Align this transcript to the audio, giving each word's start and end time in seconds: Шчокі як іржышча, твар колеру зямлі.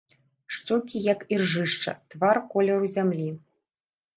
Шчокі 0.55 0.97
як 1.07 1.21
іржышча, 1.37 1.91
твар 2.15 2.41
колеру 2.55 2.85
зямлі. 2.95 3.29